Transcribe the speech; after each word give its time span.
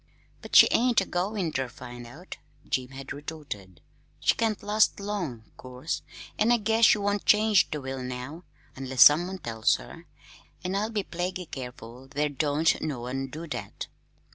"But 0.41 0.55
she 0.55 0.67
ain't 0.71 0.99
a 0.99 1.05
goin' 1.05 1.51
ter 1.51 1.69
find 1.69 2.07
out," 2.07 2.37
Jim 2.67 2.87
had 2.87 3.13
retorted. 3.13 3.81
"She 4.19 4.33
can't 4.33 4.63
last 4.63 4.99
long, 4.99 5.51
'course, 5.57 6.01
an' 6.39 6.51
I 6.51 6.57
guess 6.57 6.85
she 6.85 6.97
won't 6.97 7.23
change 7.23 7.69
the 7.69 7.79
will 7.81 8.01
now 8.01 8.43
unless 8.75 9.03
some 9.03 9.27
one 9.27 9.37
tells 9.37 9.75
her; 9.75 10.07
an' 10.63 10.73
I'll 10.73 10.89
be 10.89 11.03
plaguy 11.03 11.45
careful 11.51 12.07
there 12.07 12.29
don't 12.29 12.81
no 12.81 13.01
one 13.01 13.27
do 13.27 13.45
that!" 13.49 13.85